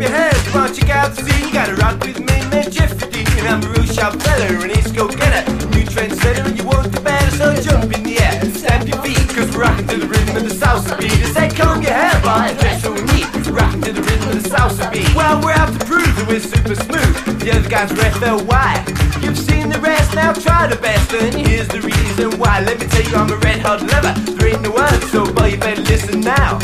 [0.00, 1.48] your hands, on, check out the scene.
[1.48, 3.26] You gotta rock with me, man, Geoffrey Deane.
[3.44, 5.44] I'm a real sharp fella, and he's go getter.
[5.74, 9.00] New trendsetter, and you want the better, so jump in the air and stamp your
[9.02, 9.20] feet.
[9.34, 11.12] Cause we're rocking to the rhythm of the salsa beat.
[11.12, 13.28] I say, comb your hair, boy, dress so neat.
[13.50, 15.12] Rocking to the rhythm of the salsa beat.
[15.14, 17.40] Well, we're out to prove that we're super smooth.
[17.40, 18.72] The other guys are FLY.
[19.20, 22.60] You've seen the rest, now try the best, and here's the reason why.
[22.60, 24.14] Let me tell you, I'm a red hot lover.
[24.32, 26.58] There ain't no one, so boy, you better listen now.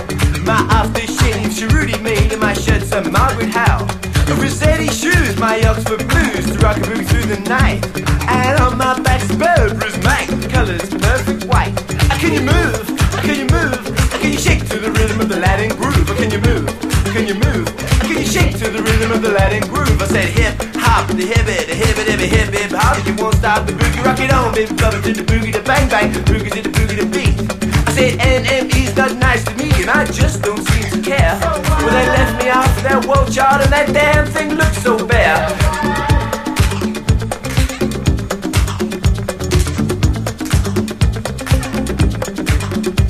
[0.47, 0.63] My
[0.95, 1.06] made,
[2.97, 3.85] and Margaret Howe.
[4.25, 7.85] The Rossetti shoes, my Oxford blues, to rock a boogie through the night.
[8.25, 11.77] And on my back's Burberry's Mike, the color's perfect white.
[12.17, 12.89] Can you move?
[13.21, 13.85] Can you move?
[14.17, 16.09] Can you shake to the rhythm of the Latin groove?
[16.17, 16.65] Can you move?
[17.13, 17.69] Can you move?
[18.09, 20.01] Can you shake to the rhythm of the Latin groove?
[20.01, 22.97] I said hip hop, the hip it, the hip it, it, hip hip hop.
[23.05, 25.87] You won't stop the boogie, rock it on, baby, bubble to the boogie, the bang
[25.93, 27.37] bang, boogie to the boogie, the beat.
[27.87, 30.56] I said NME's not nice to me, and I just don't
[33.25, 35.49] chart, and that damn thing looks so bare.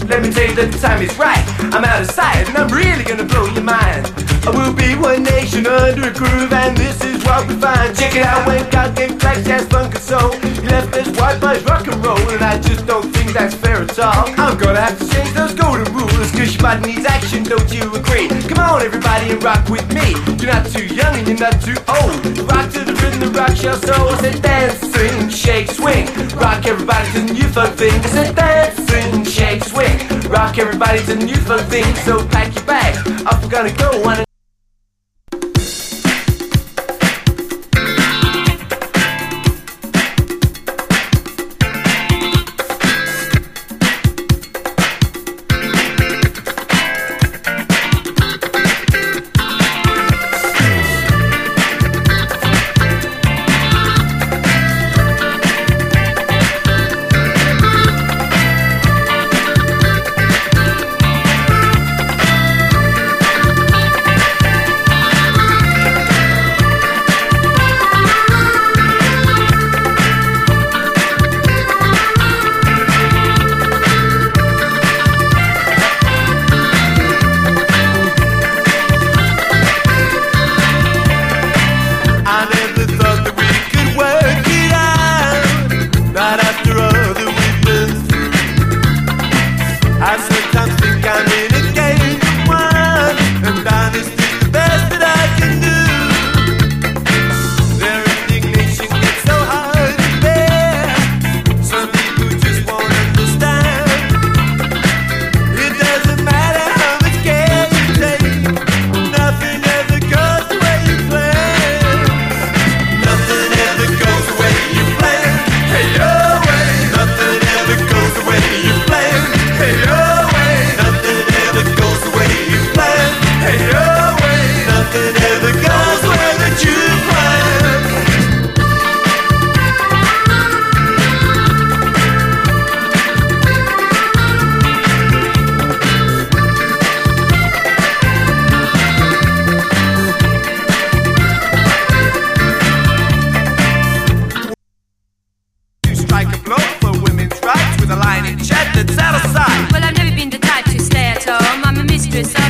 [0.08, 1.44] Let me tell you that the time is right.
[1.74, 4.06] I'm out of sight, and I'm really gonna blow your mind.
[4.46, 7.94] I will be one nation under a groove, and this is what we find.
[7.96, 10.31] Check it out when God gave flex, jazz, funk, and soul.
[10.38, 13.82] He left us white boys rock and roll, and I just don't think that's fair
[13.82, 14.31] at all.
[14.38, 17.92] I'm gonna have to change those golden rules, cause your body needs action, don't you
[17.92, 18.28] agree?
[18.66, 20.10] On, everybody, and rock with me.
[20.43, 22.19] You're not too young and you're not too old.
[22.50, 24.09] Rock to the rhythm, the rock your soul.
[24.10, 26.06] I said dance, sing, shake, swing.
[26.34, 27.93] Rock everybody to the new funk thing.
[27.93, 29.97] I said dance, sing, shake, swing.
[30.28, 31.94] Rock everybody to the new funk thing.
[32.06, 34.25] So pack your bags, off we're gonna go on a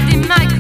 [0.06, 0.55] mistress of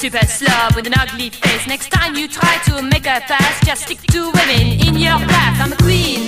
[0.00, 1.66] super slob with an ugly face.
[1.66, 5.60] Next time you try to make a pass, just stick to women in your path.
[5.60, 6.19] I'm a queen,